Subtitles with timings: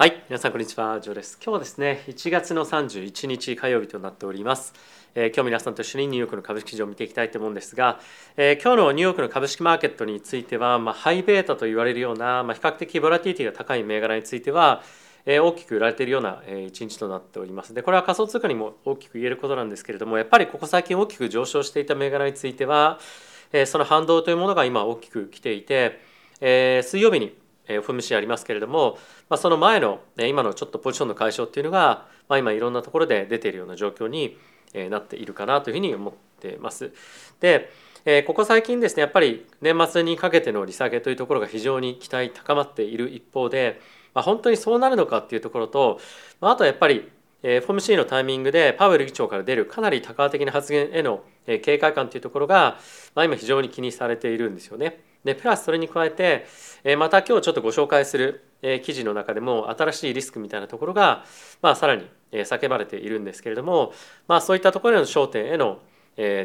[0.00, 1.38] はい、皆さんこんにちは、ジョーです。
[1.44, 4.72] 今日はですね、1月の31日火曜日となっております。
[5.14, 8.00] えー今日皆さんと一緒にニューヨークの株式市場を見ていきたいと思うんですが、
[8.38, 14.82] えー今日のニューヨークの株式マーケットについては、まあ、ハイベータと言われるような、まあ、比較的ボラティティが高い銘柄については、
[15.26, 17.74] えー大きく売られているような、えー一日となっております。
[17.74, 22.98] で、これは仮想通貨にも大きく言えることなんですけれども、やっぱりここ最近大きく上昇していた銘柄については、
[23.52, 26.00] えーその反動というものが今大きく来ていて、
[26.40, 28.98] えー水曜日にえー FOMC ありますけれども、
[29.28, 34.36] まあ、その前の今のちょっとポジションの解消っていうのが、まあ、今いろんなところで出ているような状況に
[34.74, 36.92] えなっているかなというふうに思っています。
[37.40, 37.70] で、
[38.04, 43.80] えここ最近ですねやっぱり年末にかけての利下げというところが非常に期待高まっている一方で、
[44.14, 46.00] まあ、本当にそうなるのかっていうところと、
[46.40, 47.10] まあ、あとはやっぱり
[47.42, 52.78] FOMC のタイミングでパウエル議長から出るかなり多角的な発言への警戒感というところが、
[53.14, 55.00] まあ、今非常に気にされているんですよね。
[55.24, 56.46] でプラスそれに加えて、
[56.96, 58.44] また今日ちょっとご紹介する、
[58.82, 61.24] 記事の中でも新しいリスクみたいなところが、
[61.62, 63.92] まあ、さらに、叫ばれているんですけれども、
[64.28, 65.80] まあ、そういったところへの焦点への、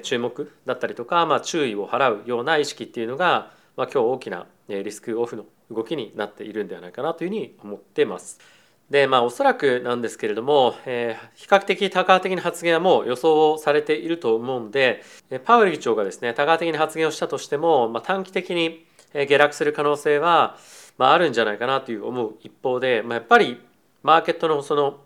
[0.03, 8.39] 注目だったりとか、まあ、注意を払うような意識っていうのが、まあ、今日大きなリスクオフの動きになっているんではないかなというふうに思ってます。
[8.89, 15.03] でまあおそらくなんですけれども、えー比較的多角的な発言はもう予想されていると思うんで
[15.43, 20.57] パウエル議長がですね多角的な発言をしたとしても、まあ、短期的に下落する可能性は、
[20.97, 23.61] まあ、あるんじゃないかなという思う一方で、まあ、やっぱり
[24.03, 24.99] マーケットのその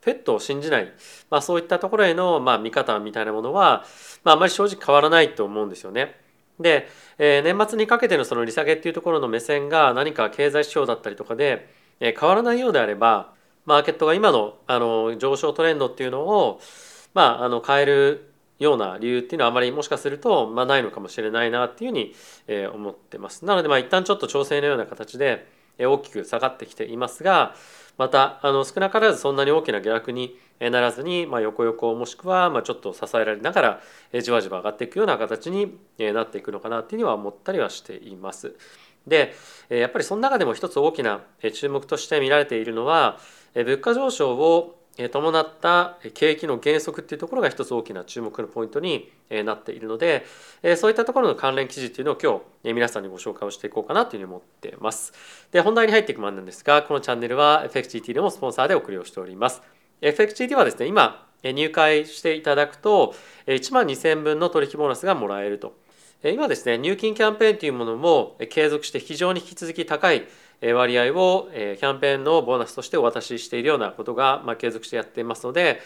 [0.00, 0.92] フェットを信じない、
[1.28, 3.84] まあ、そういったところへの、まあ、見方みたいなものは、
[4.24, 6.16] まあ、あまり正直変わらないと思うんですよね。
[6.58, 11.68] で、えー年末にかけてのその利下げっていうところの目線が何か経済指標だったりとかで、
[12.00, 13.32] 変わらないようであれば
[13.66, 16.60] マーケットが今のあの上昇トレンドっていうのを、
[17.14, 22.14] まあ、あの変えるような理由っていうのはあまりもしかすると、まあ、ないのかもしれないなっていうふうに、
[22.46, 23.44] え思ってます。
[23.44, 25.46] なのでまあ一旦ちょっと調整のような形で、
[25.78, 27.54] え大きく下がってきていますが
[27.96, 33.80] またあの少なからずそんなに大きな下落にならずに、まあ、横横もしくはまあちょっと支えられながら
[34.12, 38.54] えじわじわ上がっていくような形になっていくのかなっていうのは思ったりはしています。
[39.06, 39.34] で
[39.68, 41.22] やっぱりその中でも一つ大きな
[41.52, 43.18] 注目として見られているのは
[43.54, 44.76] 物価上昇を
[45.12, 49.10] 伴った景気の減速っていうところが一つ大きな注目のポイントに
[49.44, 50.26] なっているので
[50.76, 55.12] そういったところの関連記事っていうのを今日皆さんにご紹介をしていこうかなというふうに思っています。
[55.52, 59.62] で本題に入っていく前なんですがこのチャンネルは FXGT でもスポンサーでお送りをしております。
[60.02, 63.14] FXGT はですね今入会していただくと
[63.46, 65.74] 1万2000分の取引ボーナスがもらえると。
[66.22, 70.26] 今ですね入金キャンペーンというものも継続して非常に引き続き高い
[70.74, 75.80] 割合をキャンペーンのボーナスとしてお渡ししているようなことが継続してやっていますので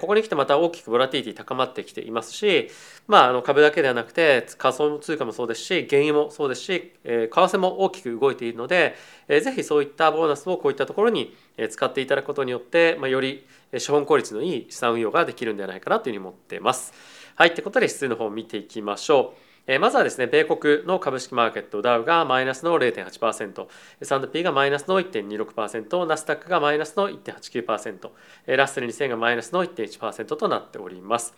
[0.00, 2.70] ここに来てまた大きくボラティティ高まってきていますし、
[3.08, 8.94] まあ、あの株だけではなくて仮想通貨もそうですし原油もそうですし、為替も大きく動いているので、
[9.28, 11.34] ぜひそういったボーナスをこういったところに
[11.68, 13.44] 使っていただくことによって、ま、より
[13.76, 16.92] 資本効率のいい資産運用ができるんではないかなというふうに思っています。
[17.34, 19.51] はい、ということで指数の方を見ていきましょう。
[19.78, 23.66] まずはですね、米国の株式マーケット、ダウがマイナスの0.8%、
[24.00, 28.10] S&P がマイナスの1.26%、ナスダックがマイナスの1.89%、
[28.56, 31.34] ラッセル2000がマイナスの1.1%となっております。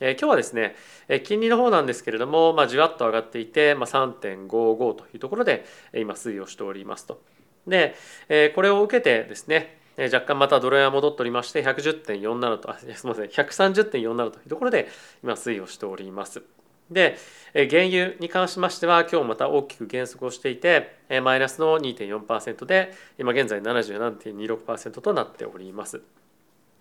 [0.00, 0.74] え今日はですね、
[1.08, 5.64] え金利の方なんですけれども、まあ、じわっと上がっていて、まあ、3.55というところで
[5.94, 7.20] 今推移をしておりますと。
[7.66, 7.94] で、
[8.28, 14.86] えこれを受けてですね、若干またドル円は戻っておりまして110.47とあすみません130.47というところで
[15.24, 16.42] 今推移をしております。
[16.90, 17.16] で
[17.52, 26.00] 原油に関しましては今日また大きく減速をしていてマイナスの2.4%で今現在77.26%となっております。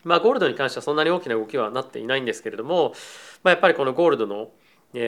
[0.03, 2.93] まあ、ゴールドに関してはそんなに大きな動きはなっていないんですけれども、
[3.43, 4.51] まあ、やっぱりこのゴールドの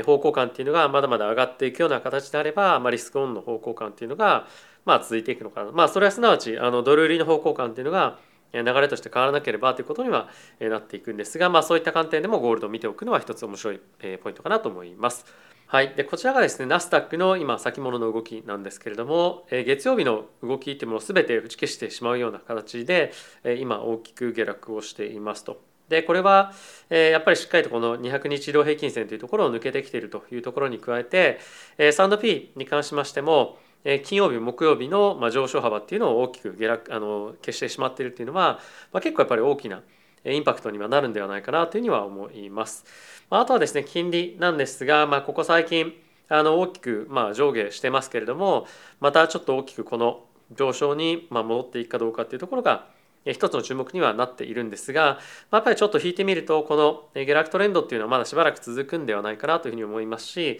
[0.06, 4.48] 方向感っていうのがまだまだ上がっていくような形であれば、まあ、リスクオンの方向感っていうのが
[4.86, 8.18] まあ続いていくのかな、まあ、それはすなわちあのドル売りの方向感っていうのが
[8.54, 10.30] 流れとして変わらなければということには
[10.60, 13.80] なっていくんですが、まあ、そういった観点でもゴールドを見ておくのは一つ面白い
[14.22, 15.26] ポイントかなと思います。
[15.68, 23.12] はい、でこちらがですねナスダックの今先物の動きなんですけれども、月曜日の動きっていうものを全て打ち消してしまうような形で、
[23.60, 25.62] 今大きく下落をしていますと。
[25.88, 26.54] でこれは、
[26.90, 31.40] えやっぱりしっかりとこの200日移動平均線というところを抜けてきているというところに加えて、
[31.78, 33.60] えー、S&P に関しましても、
[34.04, 38.60] 金曜日木曜日の上昇幅っていうのを大きく下落あの消してしまっているっていうのは、
[38.92, 39.82] まあ、結構やっぱり大きな
[40.26, 42.84] インパクトにはなるんではないかなというふうには思います。
[43.30, 45.94] あとはですね金利なんですが、まあ、ここ最近
[46.28, 48.68] あの大きくま上下してますけれども
[49.00, 52.88] またちょっと大きくこの上昇にま戻っていくかどうかっていうところが
[53.26, 55.20] 一つの注目にはなっているんですが、
[55.52, 60.60] まやっぱりちょっと引いてみるとこの下落トレンドっていうのはまだしばらく続くんではないかなというふうに思いますし、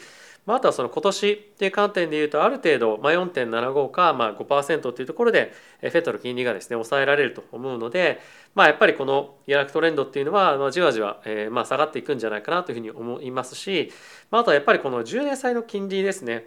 [0.50, 8.20] まあ、あとはその今年っていう観点でいうとある程度、まあ、4.75かまあ5%というところでフェットの金利がですね抑えられると思うので、
[8.56, 13.92] まあ、やっぱりこの下落トレンドっていうのは、まあ、じわじわ、えー、まあ下がっていくんじゃないかなというふうに思いますし、
[14.32, 16.46] まあ、あとはやっぱりこの10年債の金利ですね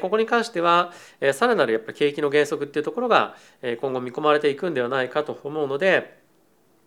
[0.00, 0.92] ここに関しては
[1.32, 3.36] さらなるやっぱり景気の減速っていうところが
[3.80, 6.18] 今後見込まれていくんではないかと思うので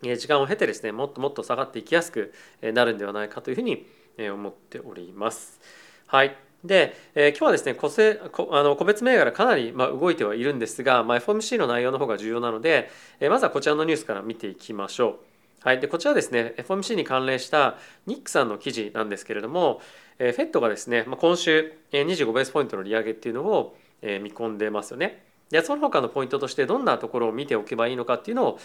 [0.02, 3.86] 時間を経てですねもっともっと下がっていきやすくなるんではないかというふうに
[4.20, 5.62] 思っております。
[6.08, 12.90] はいで、えー、今日はですね個性こあの個別銘柄かなり、まあ、動いてはいるんですが、まあ、FOMC の内容の方が重要なので、
[13.20, 15.16] えー、まずはこちらのニュースから見ていきましょう。
[15.62, 19.82] はい、でこちらですね FOMC に関連したニックさんの記事なんですけれども、
[20.20, 25.24] えー、フェットがですね、まあ、今週25ベースポイントの利上げっていうのを、えー、見込んでますよね。
[25.50, 28.60] でその他のポイントとしてどんなところを見ておけばいいのかっていうのを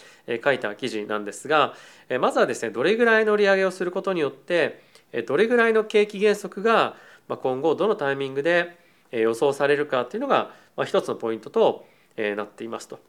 [0.45, 1.75] 書いた記事なんですが
[2.21, 4.83] まずはですねどれぐらいの利上げをすることによって
[5.27, 6.97] どれぐらいの景気減速が
[7.29, 8.77] まあ今後どのタイミングで
[9.11, 10.51] 予想されるかっていうのが
[10.85, 11.87] 一つのポイントと
[12.17, 13.01] なっていますと。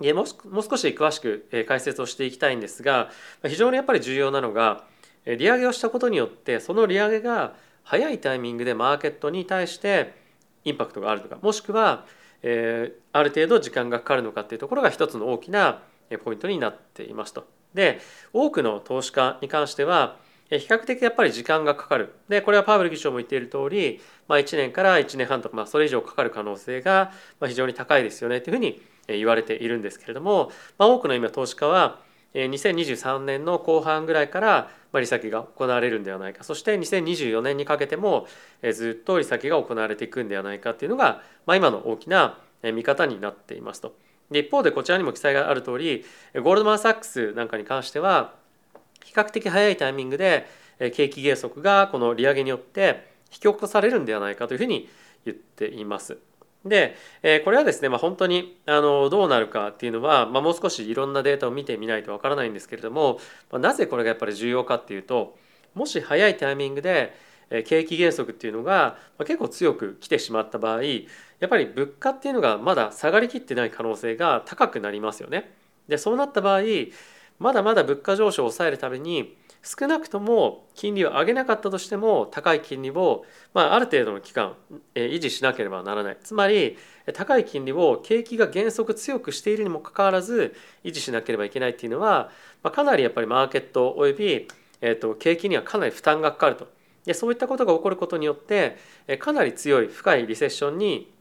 [0.00, 0.26] もう
[0.62, 3.10] 少し詳しく解説をしていきたいんですが
[3.46, 4.84] 非常にやっぱり重要なのが
[5.24, 10.14] 利上げをしたことによってその利上げが早いタイミングでマーケットに対して
[10.64, 12.06] インパクトがあるとかもしくは
[12.42, 15.82] ある程度時間がかかるのかっていうところが一つの大きな
[16.24, 17.46] ポイントになっていますと。
[17.72, 18.00] で
[18.32, 20.16] 多くの投資家に関しては
[20.58, 22.14] 比較的やっぱり時間がかかる。
[22.28, 27.12] でこれはパウエル議長も言っている通り、まあ、1年から1年半とか、まあ、それ以上かかる可能性が
[27.44, 31.98] 非常に高いですよねというふうに言われているんですけれども、まあ、多くの今投資家は
[32.34, 38.26] 2023年の後半ぐらいから利先が行われるんではないかそして2024年にかけても
[38.72, 43.94] ずっと利先が行われていくんではないかっていうのが、まあ、今の大きな見方になっていますと。
[44.30, 46.04] で一方でこちらにも記載がある通り
[46.34, 48.34] ゴールドマン・サックスなんかに関しては
[49.04, 50.46] 比較的早いタイミングで
[50.94, 54.88] 景気減速がこの利上げによって引き起こされるんではないかというふうに
[55.24, 56.18] 言っています。
[56.64, 56.96] で、
[57.44, 63.18] これはですね、まあ、本当にあのどうなるかっていうのは、まあ、もう少しいろんなデータを見てみないとわからないんですけれども、
[63.50, 65.36] まあ、なぜこれがやっぱり重要かっていうと
[65.74, 67.14] もし早いタイミングで
[67.66, 75.52] 景気減速っていうのが結構強く来てしまった場合やっぱり物価っていうのがまだ下がりきってない可能性が高くなりますよね。
[75.88, 76.60] でそうなった場合
[77.38, 83.24] まだまだ物価上昇を抑えるために少なくとも金利を上げなかったとしても高い金利を、
[83.54, 84.54] まあ、ある程度の期間
[84.94, 86.76] 維持しなければならないつまり
[87.14, 92.30] 高い金利を景気が減速強くしているにもかかわらず維持しなければいけないっていうのは、
[92.62, 94.48] まあ、かなりやっぱりマーケットおよび、
[94.80, 96.68] えー、と景気にはかなり負担がかかると
[97.04, 98.78] でそういったことが起こることによって
[99.18, 101.12] かなり強い深いリセッションに、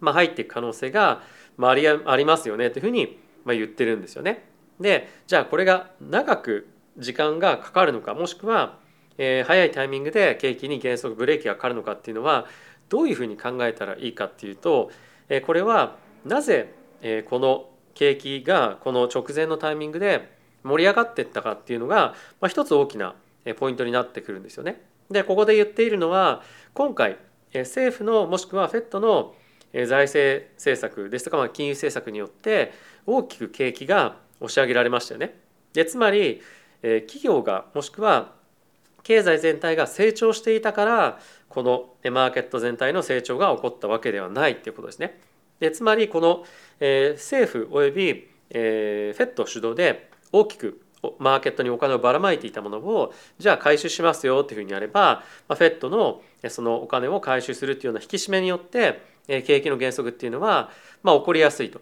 [0.00, 1.22] まあ、入っていく可能性が、
[1.56, 4.49] まあ、りありますよねというふうに、まあ、言ってるんですよね。
[4.80, 6.68] でじゃあこれが長く
[6.98, 8.78] 時間がかかるのかもしくは、
[9.18, 12.46] えー、早いタイミングで景気に減速ブレーキがかかるのかっていうのは
[12.88, 14.90] どういうふうに考えたらいいかっていうと、
[15.28, 20.30] えー、これはなぜ、えー、この景気がこの直前のタイミングで
[20.62, 23.14] 盛り上がっていったかっていうのが、まあ、一つ大きな
[23.58, 24.82] ポイントになってくるんですよね。
[25.10, 26.42] でここで言っているのは
[26.74, 27.16] 今回
[27.52, 29.34] 政府のもしくは FED の
[29.72, 32.72] 財政政策ですとか、金融政策によって
[33.06, 35.38] 大きく景気が押し上げられましたよね。
[35.72, 36.40] でつまり
[36.82, 38.32] え企業がもしくは
[39.02, 45.20] 経済全体が成長していたからこのマーケット全体の成長が起こったわけではないっていうことですね。
[45.58, 46.46] でつまりこの、
[46.80, 50.80] え政府および、えー、フェット主導で大きく
[51.18, 60.70] マーケットにお金をばらまいていたものをじゃあ回収しますよっていうふうにやれば、まあ、フェットのそのお金を回収するっていうような引き締めによって景気の減速っていうのは、
[61.02, 61.80] まあ、起こりやすいと。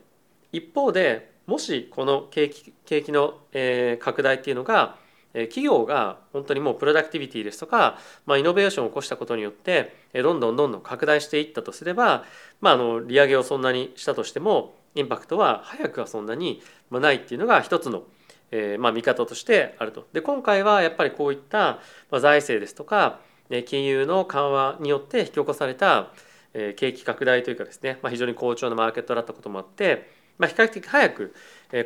[0.52, 4.96] 一方でもしこの景気景気の、え拡大っていうのが
[5.32, 12.24] 企業が本当にもうプロダクティビティですとか、まあ、イノベーションを起こしたことによってどんどんどんどん拡大していったとすれば、
[12.60, 18.02] まあ、あの利上げをそんなにしたとしてもインパクトは早くはそんなにないっていうのが一つの、
[18.50, 20.06] えー、まあ見方としてあると。
[20.12, 23.20] で今回はやっぱりこういった財政ですとか
[23.66, 26.10] 金融の緩和によって引き起こされた
[26.52, 31.34] 景気拡大というかですね、まあ、非常に好調なマーケットだったこともあってまあ、比較的早く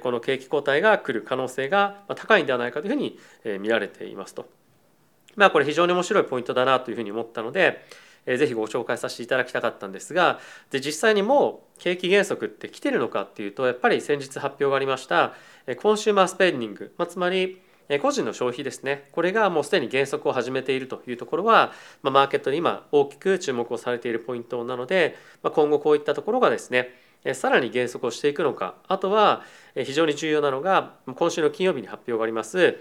[0.02, 3.18] この景気後退が来る可能性が高いんではないかというふうに
[3.59, 4.47] 見られていますと。
[5.35, 7.85] まあこれ非常に面白いポイントだなというふうに思ったので
[8.26, 10.38] ぜひご紹介させていただきたかったんですが
[10.71, 15.35] で実際にもう景気減速って来てるのかっていうとやっぱり先日発表がありました
[15.80, 17.61] コンシューマースペンディング、まあ、つまり
[18.00, 26.90] 個人の消費ですねこれがもうすでに減速を始めているというところは、まあ、マーケットに今大きく注目をされているポイントなので、まあ、今後こういったところがですね
[27.35, 29.43] さらに減速をしていくのかあとは
[29.75, 32.79] 非常に重要なのが今週の金曜日に発表があります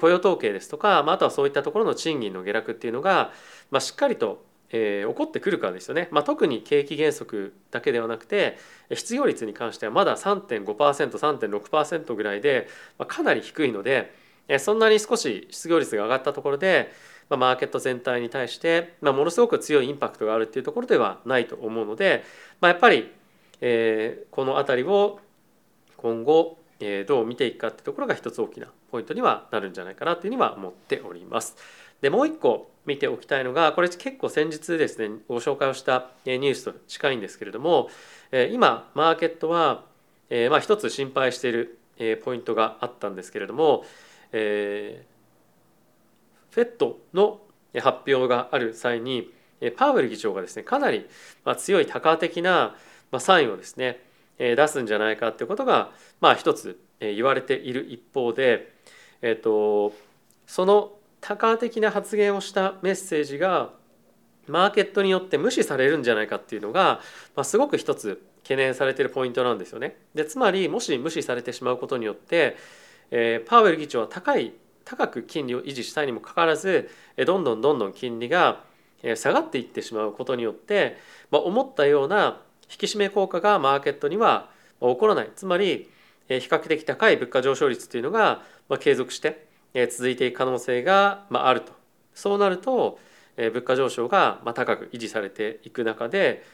[0.00, 3.32] 雇用統計ですとかあとはそういったところの賃金の下落っていうのが、
[3.70, 8.58] まあ、しっかりとえ、起こってくるかですよね、まあ、特に景気減速だけではなくて
[8.92, 12.68] 失業率に関してはまだ 3.5%3.6% ぐらいで、
[12.98, 14.12] まあ、かなり低いので
[14.58, 16.92] そんなに少し失業率が上がったところで、
[17.28, 22.24] まあ、マーケット全体に対して、まあ、ものすごく強いインパクトがあるっていうところではないと思うので、
[22.60, 23.10] まあ、やっぱり、
[23.60, 25.20] えー、この辺りを
[25.96, 31.56] 今後えどう見ていくかってところが一つ大きなポイントにはなるんじゃないかなというふうには思っております。
[32.00, 37.90] でもう一個見ておきたいのがこれ結構先日ですねご紹介をしたニュースと近いんですけれども
[38.52, 39.84] 今マーケットは
[40.48, 41.78] まあ一つ心配している
[42.24, 43.84] ポイントがあったんですけれども
[44.32, 47.40] えー、フェットの
[47.80, 49.30] 発表がある際に
[49.76, 51.06] パウエル議長がですねかなり
[51.56, 52.76] 強い多価的な
[53.10, 54.00] まあサインをですね
[54.38, 58.72] 出すんじゃないかっていうことがまあ一つ言われている一方で、
[59.22, 59.92] えっと、
[60.46, 63.70] その多価的な発言をしたメッセージが
[64.46, 67.00] マーケットによって無視されるんじゃないかっていうのが、
[67.36, 69.96] まあ、すごく一つ懸念されてるポイントなんですよね。
[70.14, 72.56] でつまりもし無視されてしまうことによって、
[73.10, 76.88] えー、パウエル議長は高い高く金利を維持したいにもかかわらず
[77.26, 78.64] どんどんどんどん金利が
[79.16, 80.96] 下がっていってしまうことによって、
[81.30, 85.30] まあ、思ったような引き締め効果がマーケットには起こらない。
[85.34, 85.90] つまり
[86.28, 88.42] 比較的高い物価上昇率というのが
[88.80, 89.46] 継続して
[89.90, 91.72] 続いていく可能性があると。
[92.14, 92.98] そうなると
[93.36, 96.44] 物価上昇が高く維持されていく中で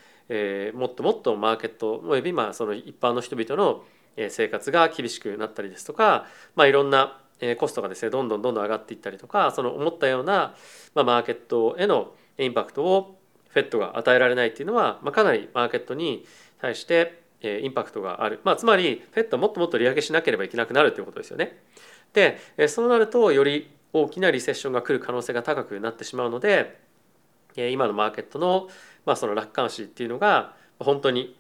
[0.74, 3.82] もっともっとマーケットおよびまあその一般の人々の
[4.28, 7.18] 生活が厳しくなったりですとか、まあ、いろんな
[7.58, 10.54] コストがですねどんどんどんどん上がっていったりとかその思ったような、
[10.94, 13.18] マーケットへのインパクトを
[13.54, 16.26] フェットが与えられないっていうのは、まあ、かなりマーケットに
[16.60, 21.58] 対してインパクトがある、まあ、つまりフェットはもっともっと利上げしなければいけなくなるということですよね。
[22.12, 26.80] でそうなるとより大きなリセッションが来る可能性が高くなってしまうので
[27.56, 28.68] 今のマーケットの,、
[29.06, 31.36] まあその楽観視っていうのが本当に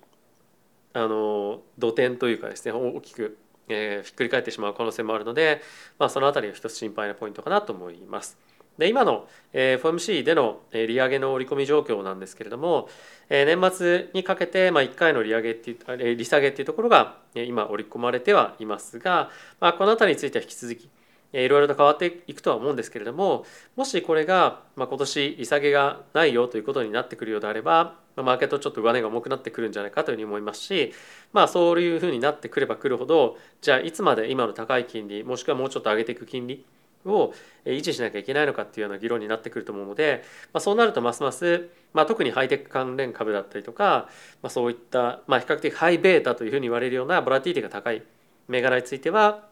[0.92, 3.36] あの土点というかですね大きく、
[3.68, 5.60] えー、ひっくり返ってしまう可能性もあるので、
[5.98, 8.38] まあ、その辺りが一つ心配なポイントかなと思います。
[8.78, 12.88] で今の FOMC での利上げの織り込み状況なんですけれども
[13.30, 20.90] 年末にかけて1回の利上げっていう利下げっていうところが今織り込まれてはいますが、まあ、この辺りについては引き続き
[21.32, 23.44] いろいろと変わっていくとは思うんですけれども
[23.76, 30.92] もしこれが今年利下げがないよということになってくるようであればマーケットちょっと上値が重くなってくるんじゃないかというふうに思いますし
[31.32, 36.64] まあそういうふうになってくればくるほどじゃあいつまで今の高い金利もしくはもうちょっと上げていく金利
[37.04, 37.34] を
[37.64, 44.08] 維持しなきゃいけないのかっていうような議論になってくると思うので、まあ、そうなるとますます、まあ、特にハイテク関連株だったりとか、
[44.42, 48.02] まあ、そういった、まあ、比較的ハイベータというふうに言われるようなボラティティが高い
[48.48, 49.46] 銘柄については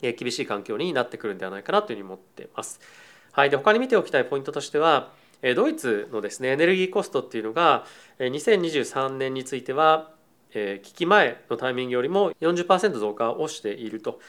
[0.00, 2.80] 厳しい環境になってくるんではないかなというふうに思っています。
[3.32, 5.10] はい、で他に見ておきたいポイントとしては
[5.54, 7.84] ドイツのですねエネルギーコストっていうのが
[8.18, 10.10] 2023年については
[10.52, 14.20] 危機前のタイミングよりも40%増加をしていると。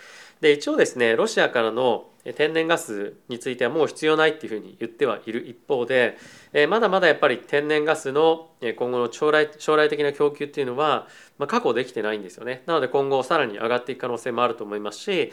[0.42, 2.06] で一応ですねロシアからの
[2.36, 6.18] 天然ガスについてはもう必要ないっていうふうに言ってはいる一方で
[6.70, 11.08] まだまだやっぱり天然ガスの今後の将来将来的な供給っていうのは
[11.40, 15.32] 確保できてないんですよねなので今後さらに上がっていく可能性もあると思いますし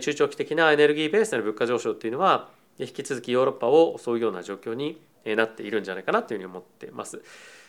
[0.00, 2.48] 中長期的なエネルギーベースの物価上昇っていうのは
[2.78, 7.22] 引き続きヨーロッパを襲うような状況になっているんじゃないかなというふうに思っています。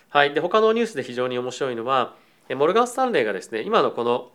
[0.09, 2.15] はい、で他のニュースで非常に面白いのは
[2.49, 4.31] モルガン・スタンレーがですね今のこの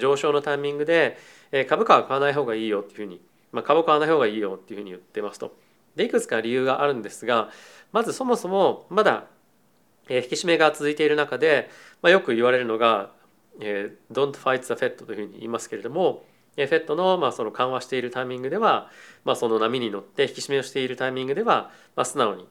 [0.00, 1.18] 上昇のタイミングで
[1.52, 3.20] え株価は買わない方がいいよっていうふうに、
[3.52, 5.56] まあ、株買わない方がいいよっていうふうに言ってますと。
[5.96, 7.50] でいくつか理由があるんですが
[7.92, 9.26] まずそもそもまだ
[10.08, 11.70] 引き締めが続いている中で、
[12.02, 13.12] まあ、よく言われるのが
[14.12, 16.24] 「Don't fight the Fed」というふうに言いますけれども
[16.56, 18.90] FED のまあその緩和しているタイミングでは、
[19.24, 22.46] まあ、その波に乗って引き締めをしているタイミングでは、まあ、素直に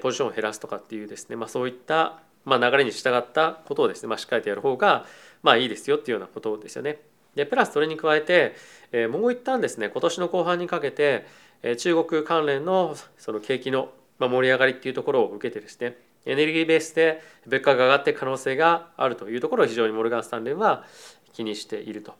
[0.00, 5.06] ポジションを減らすとかっていうですね、まあ、そういったまあ流れに従ったことをですね、まあ、しっかりとやる方が
[5.42, 7.00] まあいいですよっていうようなことですよね。
[7.36, 8.56] でプラスそれに加えて、
[8.90, 11.26] えー、もう一旦ですね今年の後半にかけて、
[11.62, 20.84] えー、中国関連のその景気の盛り上がりっていうところを受けてですねエネルギーベースで物価が上がっていく可能性があるというところを非常にモルガン・スタンレーは
[21.32, 22.14] 気にしていると。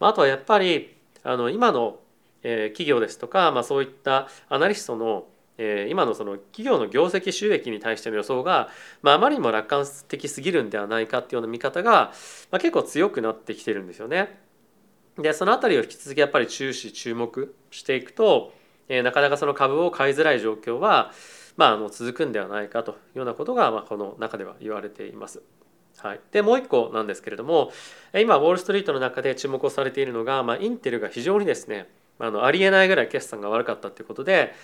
[0.00, 2.00] まあ、あとはやっぱりあの今の
[2.46, 5.26] え企業ですとか、まあ、そういったアナリストの
[5.58, 8.68] 今のその企業の業績収益に対しての予想が、
[9.02, 12.12] まあ、あまりにも楽観的すぎるんではないかっていうような見方が、
[12.50, 14.38] まあ、結構強くなってきてるんですよね。
[15.18, 18.52] でその辺りを引き続きやっぱり注視注目していくと、
[18.88, 21.10] えー、なかなかその株を買いづらい状況は、
[21.56, 25.40] まあ、あの続くんではないかというようなことが、まあ、この中では言われています。
[25.96, 27.72] はい、でもう一個なんですけれども
[28.14, 34.54] 今ウォール・ストリートの中で注目をされているのが、まあ、インテルが非常にですねあのありえないぐらい決算が悪かったということで、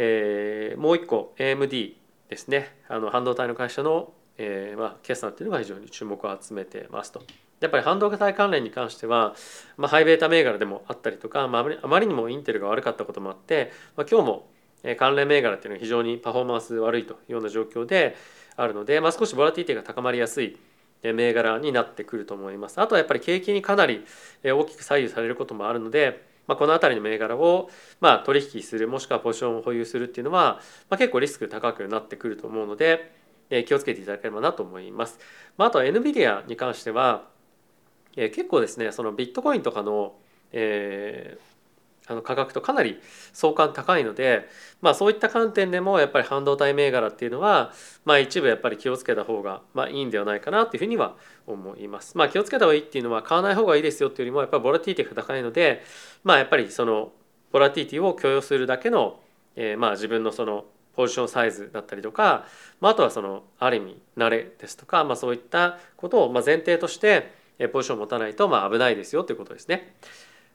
[0.00, 1.94] えー、もう一個 AMD
[2.28, 7.22] ですねあの半導体の会社の、えーまあ、決算っていうのが非常に注目を集めてますと。
[7.60, 9.34] やっぱり半導体関連に関しては、
[9.76, 14.46] まあ、ハイベータ銘柄でもあったりとか、まあ、あまりにもインテルが悪かったこともあって、まあ、今日も
[14.96, 18.16] 関連銘柄っていうのは非常にパフォーマンス悪いというような状況で
[18.56, 20.56] あるので、まあ、少しボラティティが高まりやすい
[21.02, 22.80] 銘柄になってくると思います。
[22.80, 24.04] あとはやっぱり景気にかなり
[24.44, 33.12] 大きく左右されることもあるので、まあ、この辺りの銘柄をまあ取引するもしくはポジションを保有するっていうのは、まあ、結構リスク高くなってくると思うので
[33.50, 35.18] え気をつけていただければなと思います。
[35.56, 37.28] まあ、あとは NVIDIA に関しては
[38.16, 40.14] え結構ですねそのビットコインとかの、
[40.52, 41.40] えー、
[42.08, 43.00] あの価格とかなり
[43.32, 44.48] 相関高いので、
[44.80, 47.72] まあ、そういった観点でもやっぱり半導体銘柄っていうのは、
[48.04, 52.16] まあ、一部やっぱり気をつけた方がまあいいんではないかなというふうには思います。
[52.16, 55.82] まあ、気をつけた方がいいっていうのは買わない方がいいですよっていうよりもやっぱりボラティティが高いので、
[56.24, 57.12] まあ、やっぱりその
[57.52, 59.20] ボラティティを許容するだけの、
[59.56, 62.44] えー、まあ自分のそのポジションサイズだったりとか、
[62.80, 67.32] まあ、あとはそのある意味慣れですとか、まあ、そういったことをまあ前提として
[67.72, 69.94] ポジションを持たないとまあ危ないですよということですね。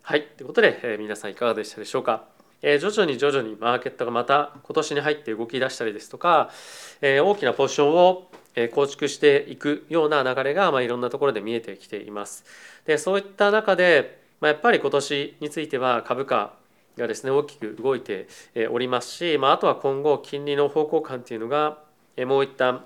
[0.05, 2.25] はい、ということで、えー、皆さんいかがでしたでしょうか？
[2.61, 6.49] えー、徐々に徐々にマーケットがまた今年に入って動き出したりですとか、
[6.99, 8.29] えー、大きなポジションを
[8.73, 12.43] 構築していくような流れが、まあ、いろんなところで見えてきています。
[12.85, 16.53] でそういった中で、まあ、やっぱり今年については株価
[16.97, 18.27] がですね大きく動いて
[18.71, 21.77] おりますし、まあ、あとは今後金利の方向感っていうのが
[22.27, 22.83] もう一旦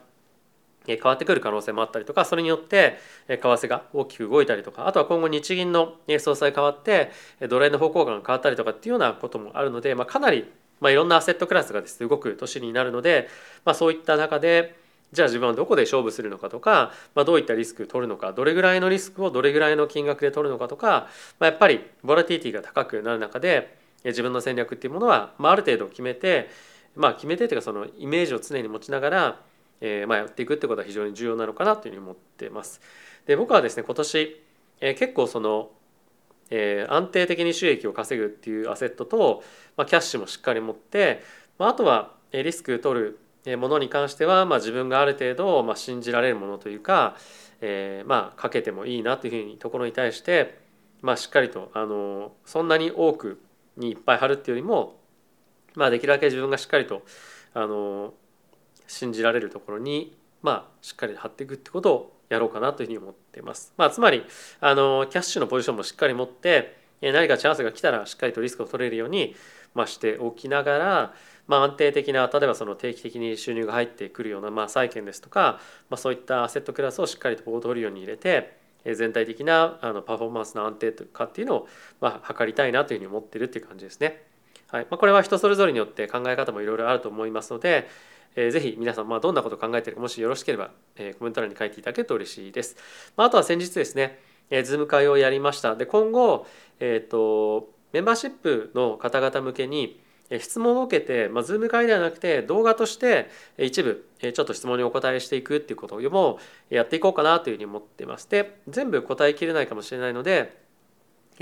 [0.96, 7.12] 変わってくる可能性もあったりとかそれによって為替が大きく動いたりとかあとは今後日銀の総裁変わって
[7.50, 13.27] ドル円の方向感が変わったりとかっていうようなこともあるので、まあ、かなりまあいろんなアセットクラスがですね動く年になるので、
[13.65, 14.75] まあ、そういった中で
[15.13, 21.08] じゃあ自分はどこで勝負するのかとか、まあ、どういったリスクを取るのかどれぐらいのリスクをどれぐらいの金額で取るのかとか、
[21.39, 26.50] まあ、やっぱりボラティティが高くなる中で自分の戦略っていうものは、まあ、ある程度決めて、
[26.96, 29.39] まあ、決めてというかそのイメージを常に持ちながら
[29.81, 32.81] えーまあ、やっていくってことは非常に重要なのかなというふうに思ってます。
[33.25, 34.41] で僕はですね今年、
[34.81, 35.69] えー、結構その、
[36.50, 39.43] えー、安定的に収益を稼ぐっていうアセットと、
[39.75, 41.24] まあ、キャッシュもしっかり持って、
[41.57, 43.20] まあ、あとはリスク取る
[43.57, 47.16] ものに関しては、まあ、自分がある程度、まあ、信じられるものというか、
[47.61, 50.59] えー、まあかけてもいいなというふうにところに対して、
[51.01, 53.42] まあ、しっかりとあのそんなに多く
[53.77, 55.00] にいっぱい貼るっていうよりも、
[55.75, 57.03] まあ、できるだけ自分がしっかりと
[57.53, 58.13] あの
[58.88, 63.74] 信じられるところに、まあ、しっかり貼っていくってことをやろうかなというふうに思っています。
[63.78, 64.24] まあ、つまり
[64.60, 69.36] あのキャッシュのポジションもしっかり持って何かチャンスが来たらしっかりとリスクを取れるように、
[69.76, 71.14] まあ、しておきながら、
[71.48, 81.68] まあ、安定的な例えばその定期的に収入が入ってくるような、まあ、債券ですとか、まあ、そういったアセットクラスをしっかりとポートフォリオに入れて全体的なあのパフォーマンスの安定とかっていうのを、
[82.00, 84.24] まあ、測りたいなというふうに思ってるっていう感じですね。
[84.70, 87.88] はいまあ、これは人それぞれによって考え方もいろいろあると思いますので、
[88.38, 92.78] えー、ぜひ皆さん、まあ、どんなことを考えているかもしよろしければ、えー、コメント欄に書いていただけると嬉しいです。
[93.18, 94.20] まあ、あとは先日ですね、
[94.52, 95.76] えー、ズーム会をやりました。
[95.76, 96.46] で今後、
[96.80, 100.00] えーと、メンバーシップの方々向けに
[100.40, 106.38] 質問を受けて、まあ、ズーム会ではなくて動画として一部ちょっと質問にお答えしていくっていうことをも
[106.70, 108.30] やっていこうかなというふうに思ってます。
[108.30, 110.54] で全部答えきれないかもしれないので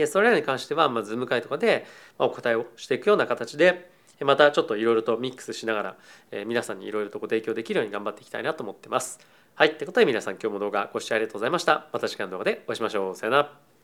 [0.06, 1.86] それらに関しては、まあ、ズーム会とかで
[2.20, 3.90] お答えをしていくような形で
[4.24, 5.98] またちょっといろいろとミックスしながら、
[6.32, 9.20] え、皆さんにいろいろとご提供できるように頑張っていきたいなと思ってます。
[9.56, 9.70] はい。
[9.70, 11.88] ってことで皆さん今日も動画ご視聴ありがとうございました。
[11.92, 13.16] また次回の動画でお会いしましょう。
[13.16, 13.75] さよなら。